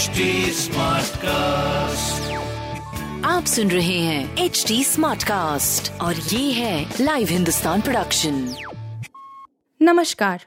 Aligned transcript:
HD 0.00 0.66
cast 1.16 2.30
आप 3.26 3.44
सुन 3.44 3.70
रहे 3.70 3.98
हैं 3.98 4.36
एच 4.36 4.64
डी 4.68 4.84
स्मार्ट 4.84 5.22
कास्ट 5.22 6.00
और 6.00 6.14
ये 6.14 6.52
है 6.52 6.94
लाइव 7.00 7.28
हिंदुस्तान 7.28 7.80
प्रोडक्शन 7.80 8.54
नमस्कार 9.82 10.44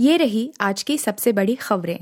ये 0.00 0.16
रही 0.16 0.52
आज 0.60 0.82
की 0.82 0.98
सबसे 0.98 1.32
बड़ी 1.32 1.54
खबरें। 1.54 1.98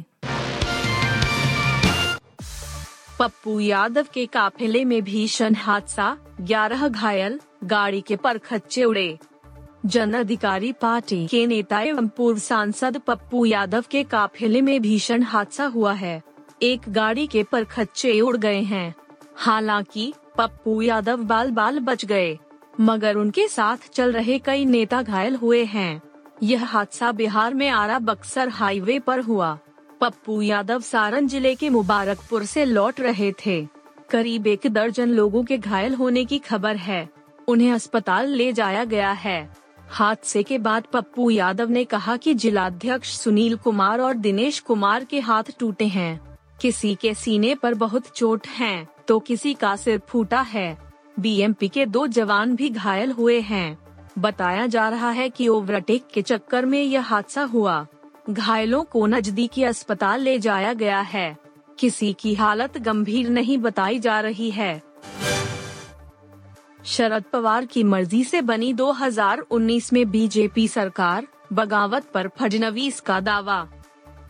पप्पू 3.19 3.61
यादव 3.61 4.07
के 4.15 4.27
काफिले 4.27 4.85
में 4.85 5.03
भीषण 5.03 5.55
हादसा 5.55 6.17
11 6.41 6.89
घायल 6.89 7.41
गाड़ी 7.65 8.01
के 8.01 8.17
परखच्चे 8.17 8.85
उड़े 8.85 9.19
जन 9.87 10.13
अधिकारी 10.13 10.73
पार्टी 10.73 11.27
के 11.27 11.47
नेता 11.47 11.81
एवं 11.81 12.09
पूर्व 12.09 12.39
सांसद 12.39 12.99
पप्पू 12.99 13.45
यादव 13.45 13.85
के 13.91 14.05
काफिले 14.05 14.61
में 14.61 14.83
भीषण 14.83 15.23
हादसा 15.23 15.65
हुआ 15.65 15.93
है। 15.93 16.34
एक 16.65 16.81
गाड़ी 16.89 17.27
के 17.27 17.43
पर 17.43 17.65
खच्चे 17.65 18.21
उड़ 18.21 18.37
गए 18.37 18.61
हैं। 18.61 18.95
हालाँकि, 19.37 20.13
पप्पू 20.39 20.81
यादव 20.83 21.23
बाल 21.23 21.51
बाल 21.51 21.79
बच 21.79 22.05
गए, 22.05 22.39
मगर 22.81 23.17
उनके 23.17 23.47
साथ 23.49 23.89
चल 23.95 24.13
रहे 24.13 24.39
कई 24.39 24.65
नेता 24.65 25.03
घायल 25.03 25.37
हुए 25.37 25.65
हैं। 25.65 26.03
यह 26.43 26.65
हादसा 26.65 27.13
बिहार 27.13 27.55
में 27.55 27.69
आरा 27.69 27.99
बक्सर 27.99 28.49
हाईवे 28.49 28.99
पर 28.99 29.21
हुआ। 29.21 29.59
पप्पू 30.01 30.41
यादव 30.43 30.81
सारण 30.81 31.27
ज़िले 31.27 31.55
के 31.55 31.71
मुबारकपुर 31.71 32.45
से 32.45 32.65
लौट 32.65 33.01
रहे 33.01 33.33
थे। 33.47 33.67
करीब 34.11 34.47
एक 34.47 34.67
दर्जन 34.67 35.09
लोगों 35.09 35.45
के 35.45 35.59
घायल 35.59 35.95
होने 35.95 36.25
की 36.25 36.39
खबर 36.39 36.77
है। 36.77 37.09
उन्हें 37.49 37.73
अस्पताल 37.73 38.29
ले 38.29 38.53
जाया 38.53 38.85
गया 38.85 39.13
है। 39.13 39.57
हादसे 39.91 40.43
के 40.43 40.59
बाद 40.59 40.85
पप्पू 40.93 41.31
यादव 41.31 41.71
ने 41.71 41.85
कहा 41.85 42.17
कि 42.17 42.35
जिलाध्यक्ष 42.35 43.17
सुनील 43.19 43.57
कुमार 43.57 44.01
और 44.01 44.15
दिनेश 44.15 44.61
कुमार 44.61 45.05
के 45.05 45.21
हाथ 45.21 45.59
टूटे 45.59 45.87
हैं। 45.87 46.34
किसी 46.61 46.95
के 46.95 47.15
सीने 47.15 47.55
पर 47.55 47.75
बहुत 47.75 48.09
चोट 48.09 48.47
है 48.49 48.87
तो 49.09 49.19
किसी 49.19 49.55
का 49.55 49.75
सिर 49.77 50.01
फूटा 50.09 50.41
है। 50.41 50.77
बीएमपी 51.21 51.69
के 51.69 51.87
दो 51.87 52.07
जवान 52.07 52.55
भी 52.57 52.69
घायल 52.71 53.13
हुए 53.13 53.41
हैं। 53.41 53.79
बताया 54.19 54.67
जा 54.67 54.89
रहा 54.89 55.11
है 55.11 55.29
कि 55.29 55.49
ओवरटेक 55.49 56.07
के 56.15 56.23
चक्कर 56.23 56.67
में 56.67 56.83
यह 56.83 57.03
हादसा 57.03 57.43
हुआ। 57.43 57.87
घायलों 58.31 58.83
को 58.85 59.07
नजदीकी 59.07 59.63
अस्पताल 59.63 60.21
ले 60.21 60.39
जाया 60.39 60.73
गया 60.73 61.01
है। 61.01 61.37
किसी 61.79 62.13
की 62.13 62.35
हालत 62.35 62.79
गंभीर 62.79 63.29
नहीं 63.29 63.59
बताई 63.59 63.99
जा 63.99 64.21
रही 64.21 64.51
है। 64.51 64.83
शरद 66.85 67.25
पवार 67.33 67.67
की 67.67 67.85
मर्ज़ी 67.85 68.25
से 68.25 68.43
बनी 68.43 68.73
2019 68.73 69.93
में 69.93 70.11
बीजेपी 70.11 70.69
सरकार, 70.69 71.27
बगावत 71.53 72.05
पर 72.05 72.29
फडनवीस 72.29 73.01
का 73.01 73.21
दावा। 73.21 73.67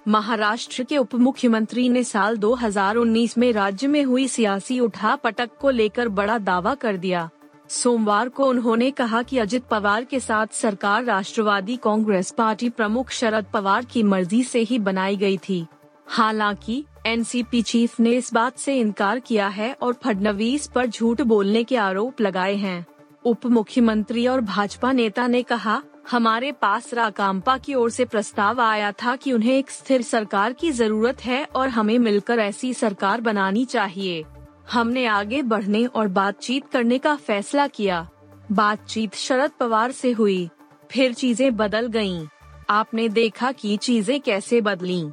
महाराष्ट्र 0.08 0.84
के 0.84 0.98
उप 0.98 1.14
मुख्यमंत्री 1.14 1.88
ने 1.88 2.04
साल 2.04 2.36
2019 2.36 3.38
में 3.38 3.52
राज्य 3.52 3.86
में 3.86 4.04
हुई 4.04 4.28
सियासी 4.28 4.80
उठापटक 4.80 5.50
को 5.60 5.70
लेकर 5.70 6.08
बड़ा 6.08 6.38
दावा 6.38 6.74
कर 6.74 6.96
दिया। 6.96 7.30
सोमवार 7.68 8.28
को 8.28 8.46
उन्होंने 8.46 8.90
कहा 8.90 9.22
कि 9.22 9.38
अजित 9.38 9.64
पवार 9.64 10.04
के 10.04 10.20
साथ 10.20 10.46
सरकार 10.52 11.04
राष्ट्रवादी 11.04 11.76
कांग्रेस 11.76 12.30
पार्टी 12.30 12.68
प्रमुख 12.68 13.10
शरद 13.10 13.44
पवार 13.52 13.84
की 13.84 14.02
मर्ज़ी 14.02 14.42
से 14.42 14.60
ही 14.60 14.78
बनाई 14.78 15.16
गई 15.16 15.38
थी। 15.38 15.66
हालाँकि, 16.06 16.84
एनसीपी 17.06 17.62
चीफ 17.62 18.00
ने 18.00 18.10
इस 18.10 18.34
बात 18.34 18.58
से 18.58 18.78
इनकार 18.78 19.18
किया 19.18 19.48
है 19.48 19.76
और 19.82 19.92
फडनवीस 19.92 20.66
पर 20.66 20.86
झूठ 20.86 21.20
बोलने 21.20 21.64
के 21.64 21.76
आरोप 21.76 22.20
लगाए 22.20 22.54
हैं। 22.54 22.86
उप 23.24 23.46
मुख्यमंत्री 23.46 24.26
और 24.26 24.40
भाजपा 24.40 24.92
नेता 24.92 25.26
ने 25.26 25.42
कहा 25.42 25.82
हमारे 26.10 26.52
पास 26.52 26.92
राकांपा 26.94 27.56
की 27.58 27.74
ओर 27.74 27.90
से 27.90 28.04
प्रस्ताव 28.04 28.60
आया 28.60 28.92
था 28.92 29.14
कि 29.16 29.32
उन्हें 29.32 29.52
एक 29.52 29.70
स्थिर 29.70 30.02
सरकार 30.02 30.52
की 30.52 30.70
ज़रूरत 30.70 31.24
है 31.24 31.44
और 31.44 31.68
हमें 31.68 31.98
मिलकर 31.98 32.38
ऐसी 32.38 32.74
सरकार 32.74 33.20
बनानी 33.20 33.64
चाहिए। 33.64 34.24
हमने 34.72 35.06
आगे 35.06 35.42
बढ़ने 35.42 35.84
और 35.86 36.08
बातचीत 36.08 36.68
करने 36.72 36.98
का 36.98 37.16
फैसला 37.16 37.66
किया। 37.66 38.08
बातचीत 38.52 39.14
शरद 39.14 39.50
पवार 39.50 39.92
से 39.92 40.12
हुई। 40.12 40.48
फिर 40.90 41.14
चीज़ें 41.14 41.56
बदल 41.56 41.86
गयीं। 41.86 42.26
आपने 42.70 43.08
देखा 43.08 43.52
कि 43.52 43.76
चीज़ें 43.76 44.20
कैसे 44.20 44.60
बदली। 44.60 45.04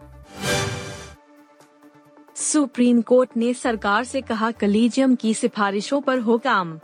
सुप्रीम 2.36 3.02
कोर्ट 3.02 3.38
ने 3.38 3.54
सरकार 3.54 4.04
से 4.04 4.22
कहा, 4.22 4.52
कलीजियम 4.52 5.16
की 5.16 5.34
सिफारिशों 5.34 6.02
पर 6.02 6.20
हो 6.20 6.38
काम। 6.38 6.80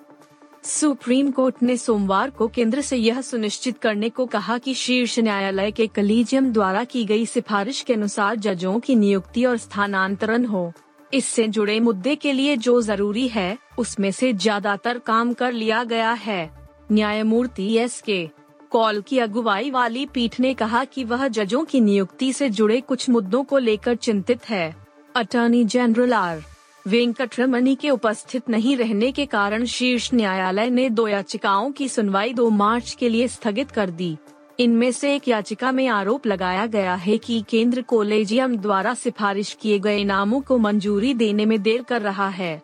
सुप्रीम 0.67 1.29
कोर्ट 1.31 1.61
ने 1.63 1.75
सोमवार 1.77 2.29
को 2.29 2.47
केंद्र 2.47 2.81
से 2.81 2.97
यह 2.97 3.21
सुनिश्चित 3.21 3.77
करने 3.77 4.09
को 4.09 4.25
कहा 4.25 4.57
कि 4.57 4.73
शीर्ष 4.73 5.17
न्यायालय 5.19 5.71
के 5.71 5.85
कलीजियम 5.87 6.51
द्वारा 6.53 6.83
की 6.83 7.03
गई 7.05 7.25
सिफारिश 7.25 7.81
के 7.81 7.93
अनुसार 7.93 8.35
जजों 8.35 8.79
की 8.79 8.95
नियुक्ति 8.95 9.45
और 9.45 9.57
स्थानांतरण 9.57 10.45
हो। 10.45 10.71
इससे 11.13 11.47
जुड़े 11.47 11.79
मुद्दे 11.79 12.15
के 12.15 12.33
लिए 12.33 12.55
जो 12.57 12.81
ज़रूरी 12.81 13.27
है, 13.27 13.57
उसमें 13.79 14.11
से 14.11 14.33
ज़्यादातर 14.33 14.97
काम 14.97 15.33
कर 15.33 15.51
लिया 15.51 15.83
गया 15.83 16.11
है। 16.11 16.49
न्यायमूर्ति 16.91 17.73
एस 17.75 18.01
के 18.01 18.29
कॉल 18.71 19.01
की 19.01 19.19
अगुवाई 19.19 19.71
वाली 19.71 20.05
पीठ 20.05 20.39
ने 20.39 20.53
कहा 20.53 20.83
कि 20.83 21.03
वह 21.03 21.27
जजों 21.27 21.63
की 21.65 21.81
नियुक्ति 21.81 22.33
से 22.33 22.49
जुड़े 22.49 22.81
कुछ 22.81 23.09
मुद्दों 23.09 23.43
को 23.43 23.57
लेकर 23.57 23.95
चिंतित 23.95 24.49
है। 24.49 24.75
अटॉर्नी 25.15 25.63
जनरल 25.65 26.13
आर 26.13 26.43
वेंकटरमनी 26.87 27.73
के 27.75 27.89
उपस्थित 27.89 28.49
नहीं 28.49 28.75
रहने 28.77 29.11
के 29.11 29.25
कारण 29.25 29.63
शीर्ष 29.65 30.09
न्यायालय 30.13 30.69
ने 30.69 30.89
दो 30.89 31.07
याचिकाओं 31.07 31.71
की 31.71 31.87
सुनवाई 31.89 32.33
2 32.33 32.49
मार्च 32.49 32.91
के 32.91 33.09
लिए 33.09 33.27
स्थगित 33.27 33.71
कर 33.71 33.89
दी। 33.89 34.17
इनमें 34.59 34.91
से 34.91 35.13
एक 35.15 35.27
याचिका 35.27 35.71
में 35.71 35.87
आरोप 35.87 36.27
लगाया 36.27 36.65
गया 36.65 36.93
है 36.95 37.17
कि 37.17 37.43
केंद्र 37.49 37.81
कोलेजियम 37.81 38.55
द्वारा 38.57 38.93
सिफारिश 38.93 39.57
किए 39.61 39.79
गए 39.79 40.03
नामों 40.03 40.39
को 40.41 40.57
मंजूरी 40.57 41.13
देने 41.13 41.45
में 41.45 41.61
देर 41.61 41.81
कर 41.81 42.01
रहा 42.01 42.27
है। 42.29 42.61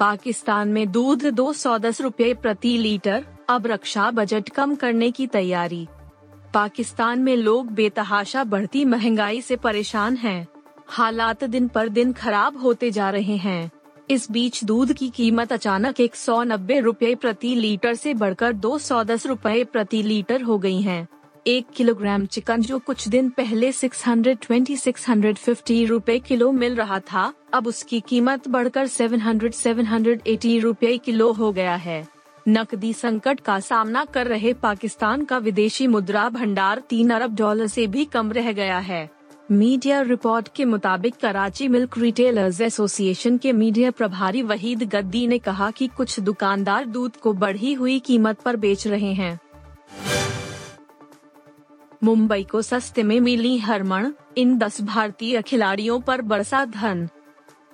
पाकिस्तान 0.00 0.68
में 0.68 0.90
दूध 0.92 1.26
दो 1.26 1.52
सौ 1.52 1.78
दस 1.78 2.00
रूपए 2.00 2.32
प्रति 2.34 2.76
लीटर, 2.78 3.24
अब 3.48 3.66
रक्षा 3.66 4.10
बजट 4.10 4.48
कम 4.48 4.74
करने 4.74 5.10
की 5.10 5.26
तैयारी। 5.26 5.86
पाकिस्तान 6.54 7.22
में 7.22 7.36
लोग 7.36 7.72
बेतहाशा 7.72 8.44
बढ़ती 8.44 8.84
महँगाई 8.84 9.40
से 9.40 9.56
परेशान 9.56 10.16
हैं। 10.16 10.46
हालात 10.88 11.44
दिन 11.44 11.68
पर 11.68 11.88
दिन 11.88 12.12
खराब 12.12 12.56
होते 12.56 12.90
जा 12.90 13.10
रहे 13.10 13.36
हैं। 13.36 13.70
इस 14.10 14.30
बीच 14.30 14.64
दूध 14.64 14.92
की 14.92 15.08
कीमत 15.08 15.52
अचानक 15.52 16.00
एक 16.00 16.16
सौ 16.16 16.42
नब्बे 16.42 16.80
रूपए 16.80 17.14
प्रति 17.14 17.54
लीटर 17.54 17.94
से 17.94 18.14
बढ़कर 18.14 18.52
दो 18.52 18.78
सौ 18.78 19.04
दस 19.04 19.26
रूपए 19.26 19.64
प्रति 19.64 20.02
लीटर 20.02 20.42
हो 20.42 20.58
गई 20.58 20.80
है। 20.80 21.08
एक 21.46 21.66
किलोग्राम 21.76 22.26
चिकन 22.26 22.60
जो 22.60 22.78
कुछ 22.78 23.08
दिन 23.08 23.30
पहले 23.30 23.72
620-650 23.72 25.86
रूपए 25.86 26.18
किलो 26.18 26.52
मिल 26.52 26.74
रहा 26.74 27.00
था, 27.00 27.34
अब 27.52 27.66
उसकी 27.66 28.00
कीमत 28.00 28.48
बढ़कर 28.48 28.86
700-780 28.86 30.60
रूपए 30.60 30.98
किलो 30.98 31.32
हो 31.32 31.52
गया 31.52 31.74
है। 31.74 32.08
नकदी 32.48 32.92
संकट 32.92 33.40
का 33.40 33.60
सामना 33.60 34.04
कर 34.04 34.26
रहे 34.26 34.52
पाकिस्तान 34.52 35.24
का 35.24 35.38
विदेशी 35.38 35.86
मुद्रा 35.86 36.28
भंडार 36.28 36.82
तीन 36.90 37.10
अरब 37.10 37.34
डॉलर 37.34 37.66
से 37.66 37.86
भी 37.86 38.04
कम 38.04 38.32
रह 38.32 38.52
गया 38.52 38.78
है। 38.78 39.17
मीडिया 39.50 40.00
रिपोर्ट 40.00 40.48
के 40.56 40.64
मुताबिक 40.64 41.14
कराची 41.16 41.68
मिल्क 41.68 41.98
रिटेलर्स 41.98 42.60
एसोसिएशन 42.60 43.38
के 43.38 43.52
मीडिया 43.52 43.90
प्रभारी 43.90 44.42
वहीद 44.42 44.82
गद्दी 44.82 45.26
ने 45.26 45.38
कहा 45.38 45.70
कि 45.70 45.86
कुछ 45.86 46.20
दुकानदार 46.20 46.84
दूध 46.86 47.16
को 47.16 47.32
बढ़ी 47.32 47.72
हुई 47.72 47.98
कीमत 47.98 48.40
पर 48.40 48.56
बेच 48.56 48.86
रहे 48.86 49.12
हैं। 49.12 49.38
मुंबई 52.04 52.42
को 52.42 52.62
सस्ते 52.62 53.02
में 53.02 53.20
मिली 53.20 53.58
हरमण, 53.58 54.12
इन 54.36 54.58
दस 54.58 54.80
भारतीय 54.80 55.42
खिलाड़ियों 55.42 56.00
पर 56.00 56.22
बरसा 56.22 56.64
धन। 56.64 57.08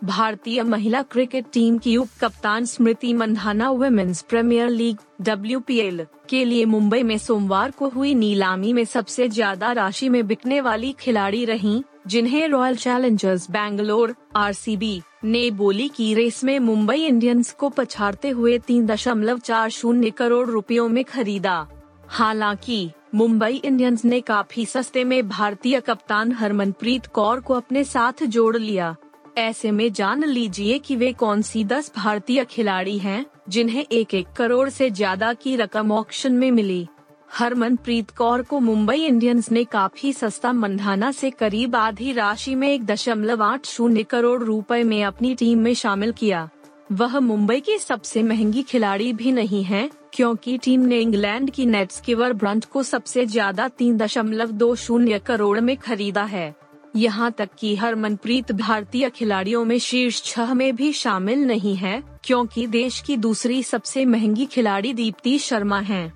भारतीय 0.05 0.63
महिला 0.63 1.01
क्रिकेट 1.03 1.45
टीम 1.53 1.77
की 1.79 1.97
उप 1.97 2.09
कप्तान 2.21 2.65
Smriti 2.65 3.13
Mandhana 3.13 3.69
women's 3.71 4.21
premier 4.23 4.69
league 4.69 4.97
WPL 5.21 6.05
के 6.29 6.45
लिए 6.45 6.65
मुंबई 6.65 7.03
में 7.03 7.17
सोमवार 7.19 7.71
को 7.71 7.89
हुई 7.89 8.15
नीलामी 8.15 8.73
में 8.73 8.85
सबसे 8.85 9.29
ज़्यादा 9.29 9.71
राशि 9.73 10.09
में 10.09 10.27
बिकने 10.27 10.61
वाली 10.61 10.93
खिलाड़ी 11.01 11.45
रहीं, 11.45 11.83
जिन्हें 12.07 12.47
रॉयल 12.49 12.77
चैलेंजर्स 12.77 13.51
बैंगलोर 13.51 14.15
आरसीबी 14.37 15.01
ने 15.25 15.51
बोली 15.51 15.89
की 15.89 16.13
रेस 16.15 16.43
में 16.45 16.59
मुंबई 16.59 17.07
इंडियंस 17.07 17.53
को 17.53 17.69
पछाड़ते 17.69 18.31
हुए 18.31 18.59
तीन 18.59 18.87
दशमलव 18.87 19.39
चार 19.39 19.71
शून्य 19.71 20.11
करोड़ 20.11 20.49
रुपयों 20.49 20.89
में 20.89 21.03
खरीदा। 21.05 21.67
हालाँकि 22.09 22.91
मुंबई 23.15 23.61
इंडियंस 23.65 24.05
ने 24.05 24.21
काफ़ी 24.21 24.67
सस्ते 24.67 25.05
में 25.05 25.29
भारतीय 25.29 25.81
कप्तान 25.81 26.33
हरमनप्रीत 26.33 27.07
कौर 27.07 27.41
को 27.41 27.55
अपने 27.55 27.85
साथ 27.85 28.25
जोड़ 28.27 28.57
लिया। 28.57 28.95
ऐसे 29.37 29.71
में 29.71 29.93
जान 29.93 30.25
लीजिए 30.25 30.79
कि 30.79 30.97
वे 30.97 31.13
कौन 31.13 31.43
सी 31.43 31.65
दस 31.65 31.93
भारतीय 31.97 32.45
खिलाड़ी 32.45 32.99
हैं, 32.99 33.25
जिन्हें 33.49 33.85
एक 33.85 34.15
एक 34.15 34.27
करोड़ 34.37 34.69
से 34.69 34.91
ज़्यादा 34.91 35.33
की 35.35 35.57
रकम 35.57 35.93
ऑक्शन 35.93 36.33
में 36.33 36.51
मिली। 36.51 36.87
हरमनप्रीत 37.31 38.11
कौर 38.11 38.43
को 38.43 38.61
मुंबई 38.61 38.97
इंडियंस 38.97 39.51
ने 39.53 39.65
काफ़ी 39.65 40.13
सस्ता 40.13 40.53
मंधाना 40.53 41.11
से 41.13 41.31
करीब 41.31 41.77
आधी 41.77 42.13
राशि 42.13 42.55
में 42.55 42.69
एक 42.69 42.85
दशमलव 42.87 43.43
आठ 43.43 43.67
शून्य 43.67 44.03
करोड़ 44.03 44.43
रुपए 44.43 44.83
में 44.83 45.03
अपनी 45.05 45.35
टीम 45.35 45.59
में 45.59 45.75
शामिल 45.75 46.13
किया। 46.13 46.49
वह 46.93 47.19
मुंबई 47.21 47.61
की 47.61 47.79
सबसे 47.79 48.23
महँगी 48.23 48.63
खिलाड़ी 48.63 49.13
भी 49.13 49.33
नहीं 49.33 49.63
है, 49.65 49.89
क्योंकि 50.13 50.59
टीम 50.59 50.81
ने 50.81 51.01
इंग्लैंड 51.01 51.51
की 51.51 51.67
नेट्स 51.67 52.01
किवर 52.01 52.33
ब्रंट 52.33 52.65
को 52.65 52.83
सबसे 52.83 53.25
ज़्यादा 53.27 53.69
तीन 53.69 53.97
दशमलव 53.97 54.51
दो 54.53 54.75
शून्य 54.77 55.19
करोड़ 55.19 55.61
में 55.61 55.77
खरीदा 55.77 56.25
है। 56.25 56.55
यहाँ 56.97 57.31
तक 57.33 57.51
कि 57.59 57.75
हरमनप्रीत 57.77 58.53
भारतीय 58.53 59.09
खिलाड़ियों 59.11 59.65
में 59.65 59.79
शीर्ष 59.79 60.23
छह 60.25 60.53
में 60.55 60.75
भी 60.77 60.93
शामिल 60.93 61.45
नहीं 61.47 61.75
है, 61.77 62.03
क्योंकि 62.25 62.67
देश 62.67 63.01
की 63.01 63.17
दूसरी 63.17 63.63
सबसे 63.63 64.05
महँगी 64.05 64.47
खिलाड़ी 64.47 64.93
दीप्ति 64.93 65.39
शर्मा 65.39 65.81
हैं। 65.81 66.13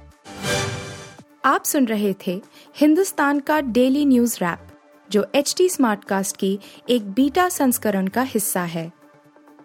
आप 1.45 1.65
सुन 1.65 1.87
रहे 1.87 2.15
थे 2.27 2.41
हिंदुस्तान 2.77 3.41
का 3.41 3.61
डेली 3.61 4.05
न्यूज़ 4.07 4.37
रैप, 4.37 4.67
जो 5.11 5.27
एच 5.35 5.55
टी 5.59 5.69
स्मार्टकास्ट 5.69 6.37
की 6.37 6.59
एक 6.89 7.11
बीटा 7.11 7.49
संस्करण 7.49 8.07
का 8.07 8.23
हिस्सा 8.23 8.63
है 8.63 8.91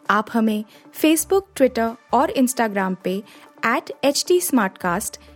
आप 0.09 0.27
हमें 0.33 0.63
फेसबुक 0.93 1.47
ट्विटर 1.55 1.91
और 2.13 2.29
इंस्टाग्राम 2.29 2.95
पे 3.03 3.15
एट 3.65 3.91
एच 4.03 4.23
टी 4.27 4.39